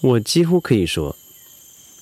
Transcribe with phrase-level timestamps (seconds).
[0.00, 1.16] 我几乎可以说，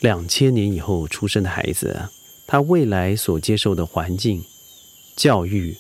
[0.01, 2.09] 两千年以后出生的孩子，
[2.47, 4.45] 他未来所接受的环境、
[5.17, 5.77] 教育、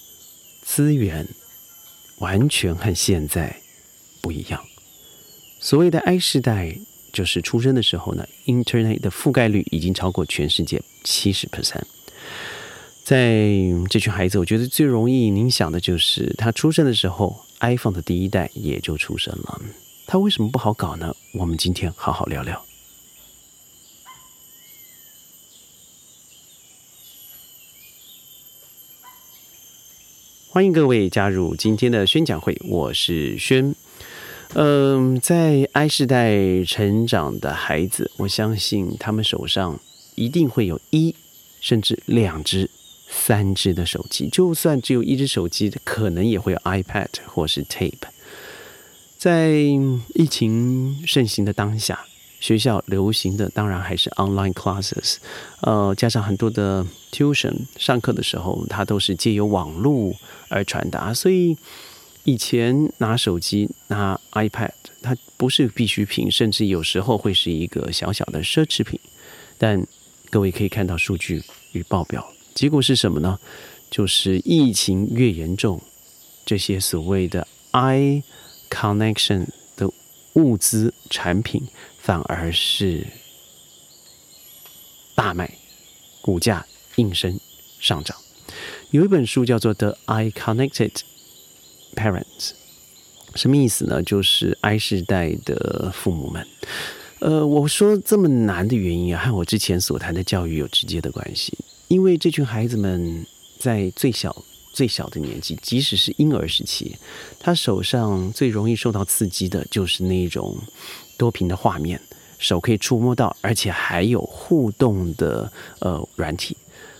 [0.62, 1.28] 资源，
[2.18, 3.60] 完全和现在
[4.20, 4.64] 不一样。
[5.58, 6.78] 所谓的 I 世代，
[7.12, 11.82] 就是出生的时候呢，Internet 的覆盖率已经超过全世界七十 percent。
[13.02, 13.50] 在
[13.90, 19.60] 这群孩子，我觉得最容易影响的就是他出生的时候，iPhone 的第一代也就出生了。
[20.06, 21.14] 他为什么不好搞呢？
[21.32, 22.64] 我们今天好好聊聊。
[30.48, 33.74] 欢迎各位加入今天的宣讲会，我是轩。
[34.52, 39.80] 嗯，在 I 世代成长的孩子，我相信他们手上
[40.14, 41.16] 一定会有一
[41.60, 42.70] 甚至两只。
[43.06, 47.92] 三只的手机，就算只有一只手机，可能也会有 iPad 或是 Tape。
[49.24, 49.52] 在
[50.12, 51.98] 疫情盛行的当下，
[52.40, 55.16] 学校流行的当然还是 online classes，
[55.62, 60.14] 呃，加上很多的 tuition，上课的时候它都是借由网络
[60.50, 61.56] 而传达，所以
[62.24, 69.00] 以前拿手机、拿 iPad，它不是必需品，甚至有时候会是一个小小的奢侈品。
[69.56, 69.86] 但
[70.28, 72.30] 各位可以看到数据与报表。
[72.52, 73.38] 结果是什么呢？
[73.90, 75.80] 就是疫情越严重，
[76.44, 78.22] 这些所谓的 i
[78.74, 79.88] connection 的
[80.32, 81.62] 物资产品
[82.00, 83.06] 反而是
[85.14, 85.56] 大卖，
[86.20, 87.38] 股价应声
[87.78, 88.16] 上涨。
[88.90, 90.92] 有一本书叫做《The I Connected
[91.94, 92.24] Parents》，
[93.34, 94.02] 什么意思呢？
[94.02, 96.46] 就是 I 世代的父母们。
[97.20, 101.56] 呃，我说这么难的原因啊，和我之前所谈的教育有直接的关系。
[101.88, 103.24] 因为这群孩子们
[103.58, 106.96] 在最小最小的年纪，即使是婴儿时期，
[107.38, 110.58] 他手上最容易受到刺激的就是那种
[111.16, 111.98] 多屏的画面，
[112.38, 116.56] 手可以触摸到，而且还有互动的呃软体。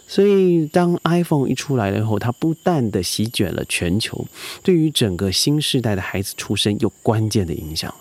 [0.07, 4.25] 所以当 iPhone 一出来了以后，它不但的席卷了全球，
[4.63, 7.93] 对于整个新时代的孩子出生有关键的影响。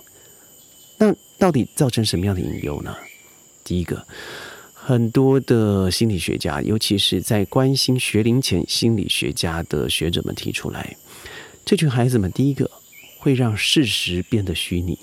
[0.98, 2.96] 那到底造成什么样的隐忧呢？
[3.64, 4.06] 第一个。
[4.86, 10.98] 很多的心理学家，尤其是在关心学龄前心理学家的学者们提出来，
[11.64, 12.70] 这群孩子们第一个
[13.18, 15.00] 会让事实变得虚拟，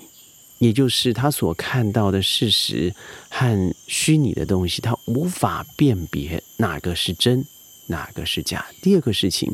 [0.58, 2.94] 也就是他所看到的事实
[3.30, 7.42] 和虚拟的东西，他无法辨别哪个是真，
[7.86, 8.66] 哪个是假。
[8.82, 9.50] 第二个事情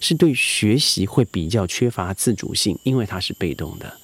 [0.00, 3.96] 是对学习会比较缺乏自主性，因为他是被动的。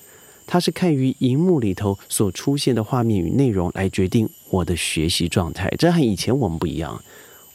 [0.46, 7.02] 他是看于荧幕里头所出现的画面与内容来决定我的学习状态，这和以前我们不一样。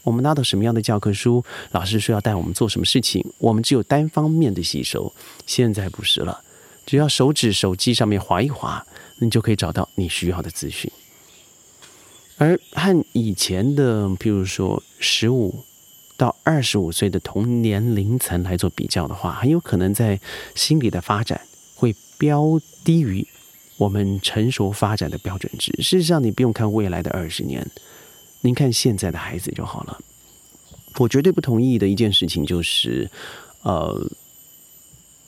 [0.02, 5.12] 我们拿到什么样的教科书，老师说要带我们做什么事情，我们只有单方面的吸收。
[5.46, 6.42] 现在不是了，
[6.86, 8.86] 只要手指手机上面划一划，
[9.18, 10.90] 你就可以找到你需要的资讯。
[12.38, 15.62] 而和以前的，譬如说十五
[16.16, 20.18] 到二十五岁的同年龄层来做比较的话，很有可能在
[20.54, 21.42] 心理的发展
[22.20, 22.60] 标。
[22.82, 23.26] 低于
[23.76, 25.70] 我们成熟发展的标准值。
[25.82, 27.64] 事实上，你不用看未来的二十年，
[28.40, 29.98] 您看现在的孩子就好了。
[30.96, 33.10] 我绝对不同意的一件事情就是，
[33.62, 34.10] 呃，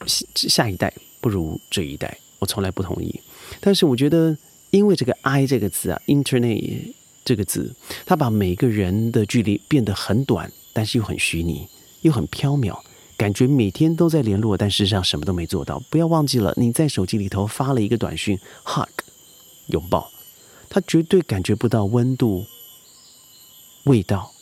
[0.07, 3.21] 下下一代不如这一代，我从来不同意。
[3.61, 4.35] 但是我觉得，
[4.71, 7.77] 因为这个 “I” 这个字啊，“Internet” 这个字，
[8.07, 11.69] 它把每个人的距离变得很短，但是又很虚拟，
[12.01, 12.81] 又很飘渺。
[13.23, 15.79] 感觉每天都在联络，但事实上什么都没做到。
[15.89, 18.89] 不要忘记了，你在手机里头发了一个短讯，hug，
[19.69, 20.11] 拥抱，
[20.69, 22.45] 他绝对感觉不到温度、
[23.85, 24.33] 味道、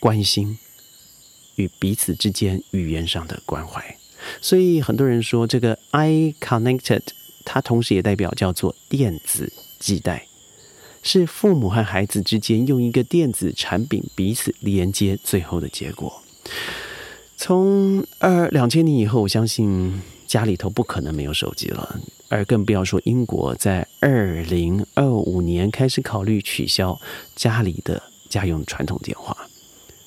[0.00, 0.58] 关心
[1.54, 3.96] 与彼此之间语言上的关怀。
[4.40, 7.02] 所以很多人说，这个 I connected，
[7.44, 10.26] 它同时也代表叫做电子系带，
[11.04, 16.20] 是父母和孩子之间用一个电子产品彼此连接最后的结果。
[17.40, 27.00] 从二两千年以后，我相信家里头不可能没有手机了，而更不要说英国在二零二五年开始考虑取消
[27.36, 29.36] 家里的家用传统电话。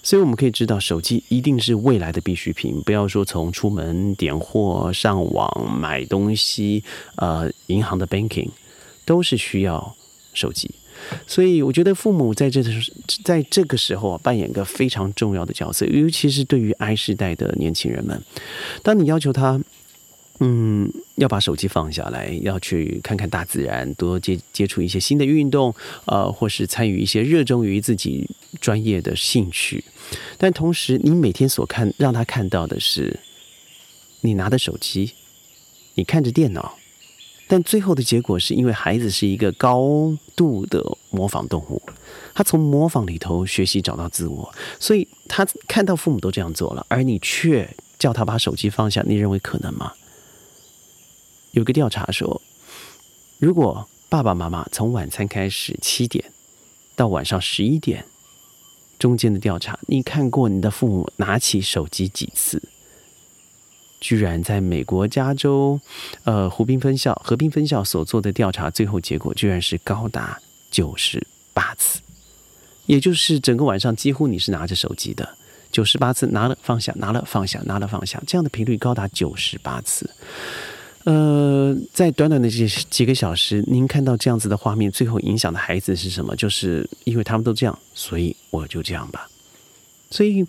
[0.04, 2.82] 所以我们可以知道，手机一定是未来的必需品。
[2.82, 6.84] 不要说从出门点货、上网买东西，
[7.16, 8.50] 呃，银行的 banking
[9.06, 9.96] 都是需要
[10.34, 10.70] 手机。
[11.28, 12.64] 所以我觉得父母在这
[13.24, 18.22] 在这个时候啊，扮演一个非常重要的角色，尤其是对于 I 世代的年轻人们。
[18.84, 19.62] 当你要求他，
[20.40, 25.74] 嗯，要把手机放下来，要去看看大自然，多接接触一些新的运动，
[26.06, 28.28] 呃，或是参与一些热衷于自己
[28.60, 29.84] 专业的兴趣，
[30.38, 33.20] 但同时，你每天所看让他看到的是，
[34.22, 35.14] 你拿的手机，
[35.94, 36.78] 你看着电脑。
[37.52, 41.82] 但最后的结果是因为孩子是一个高度的模仿动物，
[42.34, 44.50] 他从模仿里头学习找到自我，
[44.80, 47.70] 所以他看到父母都这样做了，而你却
[48.00, 49.92] 叫他把手机放下，你认为可能吗？
[51.52, 52.42] 有个调查说，
[53.38, 56.32] 如果爸爸妈妈从晚餐开始七点
[56.96, 58.06] 到晚上十一点
[58.98, 62.64] 中间的调查，你看过你的父母拿起手机几次？
[64.02, 65.80] 居然在美国加州，
[66.24, 70.40] 呃，湖滨分校、河滨分校所做的调查，最后结果居然是高达
[70.72, 72.02] 九十八次，
[72.88, 75.38] 也就是整个晚上几乎你是拿着手机的，
[75.72, 80.10] 九十八次拿了放下，拿了放下，拿了放下，这样的频率高达九十八次。
[81.04, 86.36] 呃，在短短的几几个小时，您看到这样子的画面，最后影响的孩子是什么？
[86.36, 89.30] 就是因为他们都这样，所以我就这样吧。
[90.10, 90.44] 所以。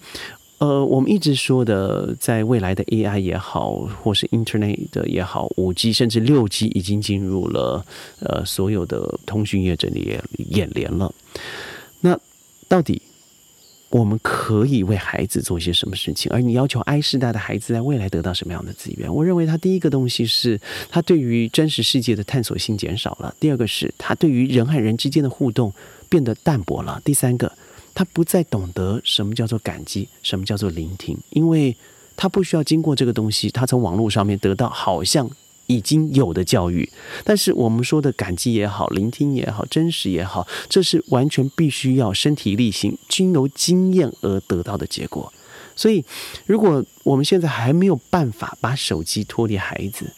[0.62, 7.84] 呃，我们一直说的，在未来的 AI 也好，或是 Internet 的也好，五 G 甚至六 G 已经进入了
[8.20, 9.98] 呃所有的通讯业者的
[10.36, 11.12] 眼帘了。
[12.02, 12.16] 那
[12.68, 13.02] 到底
[13.90, 16.30] 我们可以为孩子做些什么事情？
[16.30, 19.12] 而你要求 I 世代的孩子在未来得到什么样的资源？
[19.12, 25.72] 我认为他第一个东西是他对于真实世界的探索性减少了；第二个是他对于人和人之间的互动
[26.08, 27.52] 变得淡薄了；第三个。
[27.94, 31.76] 他不再懂得什么叫做感激，什么叫做聆听，因为
[32.16, 35.30] 他不需要经过这个东西，他从网络上面得到好像
[35.66, 36.88] 已经有的教育。
[37.24, 45.32] 但是我们说的感激也好，聆听也好，真实也好，这是完全必须要身体力行、均由经验而得到的结果。
[45.74, 46.04] 所以，
[46.44, 50.12] 如果我们现在还没有办法把手机脱离孩子，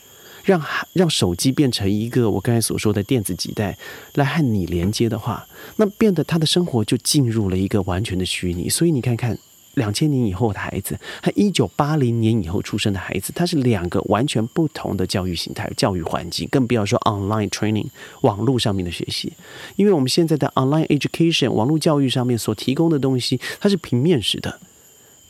[0.45, 0.63] 让
[0.93, 3.77] 让手机变成一个我刚才所说的电子脐带
[4.15, 5.47] 来和你连接的话，
[5.77, 8.69] 那变得他的生活就进入了一个完全的虚拟。
[8.69, 9.37] 所以你看看，
[9.75, 17.87] 两千年以后的孩子和一九八零年以后出生的孩子，他是两个完全不同的教育形态、教育环境，更不要说 online training
[18.21, 19.33] 网络上面的学习。
[19.77, 24.61] 因为我们现在的 online education 网络教育上面所提供的东西，它是平面式的。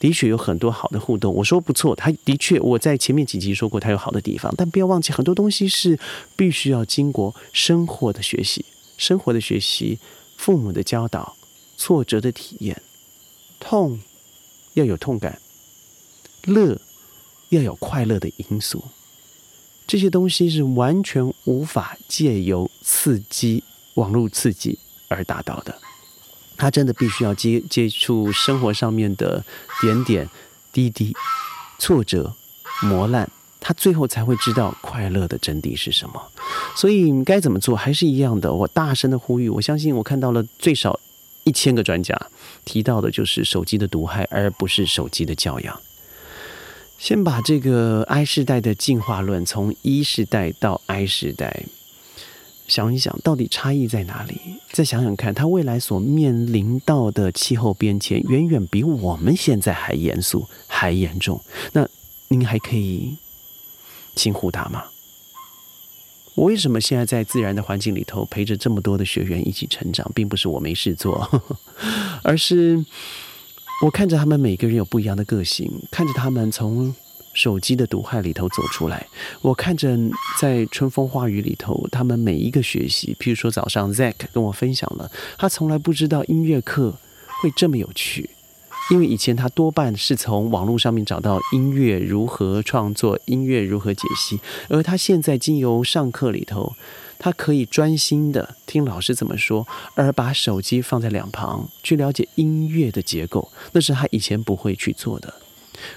[0.05, 5.99] 的确有很多好的互动，我说不错，他的确我在前面几集说过他有好的地方，但不要忘记很多东西是
[6.37, 8.67] 必须要经过生活的学习，
[8.99, 9.99] 生活的学习，
[10.37, 11.37] 父母的教导，
[11.79, 12.83] 挫折的体验，
[13.59, 13.99] 痛
[14.75, 15.41] 要有痛感，
[16.45, 16.79] 乐
[17.49, 18.85] 要有快乐的因素，
[19.87, 23.65] 这些东西是完全无法借由刺激
[23.95, 24.79] 网络刺激
[25.09, 25.81] 而达到的。
[26.65, 29.45] 他真的必须要接接触生活上面的
[29.83, 30.27] 点点
[30.73, 31.15] 滴滴、
[31.79, 32.35] 挫折、
[32.85, 33.29] 磨难，
[33.61, 36.33] 他最后才会知道快乐的真谛是什么。
[36.75, 38.51] 所以该怎么做还是一样的。
[38.51, 40.99] 我大声的呼吁，我相信我看到了最少
[41.43, 42.19] 一千个专家
[42.65, 45.79] 提到的就是手机的毒害，而不是手机的教养。
[46.97, 51.67] 先把这个 I 世代的进化论从一世代到 I 世代。
[52.67, 54.41] 想一想，到底差异在哪里？
[54.73, 61.41] 再想想看，他未来所面临到的气候变迁，远远比我们现在还严肃、还严重。
[61.73, 61.87] 那
[62.29, 63.17] 您还可以
[64.15, 64.85] 轻忽他吗？
[66.35, 71.43] 我为什么现在在自然的环境里头陪着这么多的学员一起成长，并不是我没事做，
[72.25, 72.85] 而是
[73.85, 76.95] 我看着他们每个人有不一样的个性，看着他们从。
[77.35, 79.07] 手机的毒害里头走出来，
[79.43, 79.99] 我看着
[80.41, 86.94] 在春风化雨里头，他们每一个学习，譬如说早上 Zack 跟我分享了，他从来不知道音乐课
[87.43, 88.31] 会这么有趣，
[88.91, 96.75] 因为以前他多半是从网络上面找到音乐如何创作，音乐如何解析，而他现在经由上课里头，
[97.19, 105.35] 他可以专心的听老师怎么说，而把手机放在两旁去了解音乐的结构，那是他以前不会去做的。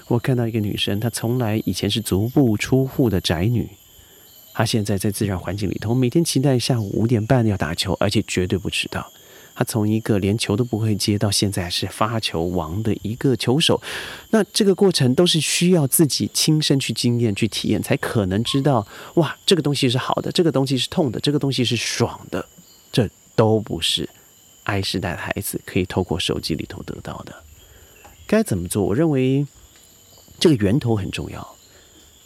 [0.06, 3.68] 我看到一个女生，她从来以前是足不出户的宅女，
[4.54, 9.10] 她现在在自然环境里头，每天期待下午五点半要打球，而且绝对不迟到。
[9.54, 13.82] 她从一个连球都不会接到现在是发球王的一个球手，
[14.30, 22.46] 那这个过程都是需要自己亲身去经验、去体验，才可能知道哇，这个东西是好的，这个东西是痛的，这个东西是爽的，
[22.92, 24.08] 这都不是
[24.62, 27.34] 爱时代的孩子可以透过手机里头得到的。
[28.28, 28.84] 该怎么做？
[28.84, 29.44] 我认为。
[30.38, 31.56] 这个源头很重要，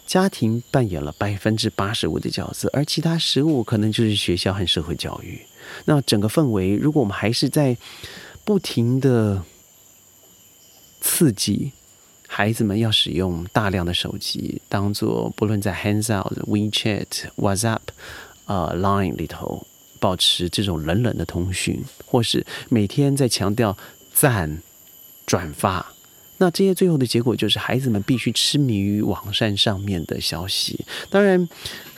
[0.06, 5.40] 家庭扮演了百分之八十五的角色，而其他十五可能就是学校和社会教育。
[5.86, 7.76] 那整个氛围，如果我们还是在
[8.44, 9.42] 不停的
[11.00, 11.72] 刺激
[12.26, 17.80] 孩子们要使用大量的手机，当做不论在 Hands Out、WeChat、WhatsApp、
[18.46, 19.66] 呃 Line 里头
[20.00, 23.76] 保持这种冷冷的通讯，或是每天在强调
[24.12, 24.60] 赞
[25.24, 25.94] 转发。
[26.42, 30.84] 那这些最后的结果就是孩子们必须痴迷于网站上面的消息。
[31.08, 31.48] 当然，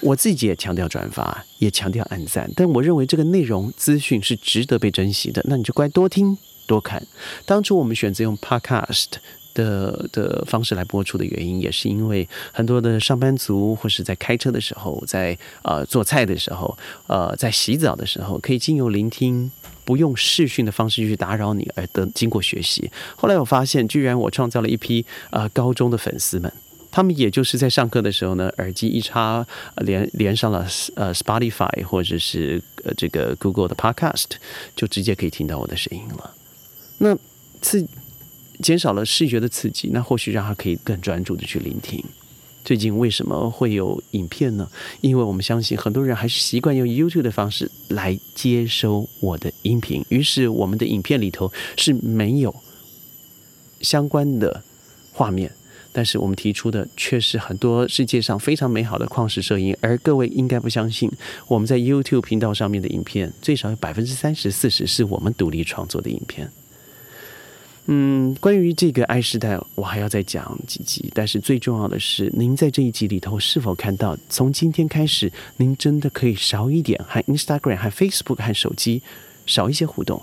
[0.02, 5.42] 我自己也强调转发，也强调按赞，但我认为这个内容资讯是值得被珍惜的。
[5.48, 6.36] 那你就乖多听
[6.66, 7.02] 多看。
[7.46, 9.12] 当初我们选择用 Podcast。
[9.54, 19.50] 的的方式来播出的原因，也是因为很多的上班族或是在开车的时候，在呃做菜的时候，呃在洗澡的时候，可以经由聆听，
[19.84, 22.90] 不用视讯的方式去打扰你，而得经过学习。
[23.16, 26.52] 后来我发现，居然我创造了一批呃高中的粉丝们，
[26.90, 29.46] 他们也就是在上课的时候呢，耳机一插，
[29.76, 34.24] 连连上了呃 Spotify 或者是呃这个 Google 的 Podcast，
[34.74, 36.34] 就直接可以听到我的声音了。
[36.98, 37.16] 那
[37.60, 37.86] 次。
[38.64, 42.02] 减少了视觉的刺激，那或许让他可以更专注的去聆听。
[42.64, 44.66] 最近为什么会有影片呢？
[45.02, 52.54] 因为我们相信很多人还是习惯用 YouTube 的方式来接收我的音频，于是我们的影片里头是没有
[53.82, 54.64] 相关的
[55.12, 55.52] 画面，
[55.92, 59.76] 但是我们提出的却是很多世界上非常美好的矿石摄影。
[59.82, 61.10] 而各位应该不相信，
[61.48, 66.50] 我们在 YouTube 频道上面的影片最少有百分之三十、四十是我们独立创作的影片。
[67.86, 71.10] 嗯，关于这个爱时代，我还要再讲几集。
[71.14, 79.02] 但是最重要的是，您在这一集里头是否看到，从今天开始，您真的可以少一点和 Instagram、和 Facebook、和手机
[79.44, 80.22] 少一些互动，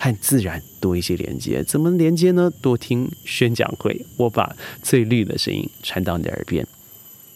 [0.00, 1.62] 和自然多一些连接。
[1.62, 2.50] 怎么连接呢？
[2.60, 6.66] 多听宣讲会，我把最绿的声音传到你的耳边。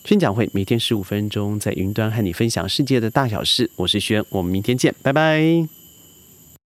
[0.05, 3.71] 宣讲会每天十五分钟，在云端和你分享世界的大小事。
[3.77, 5.80] 我是轩，我们明天见，拜拜。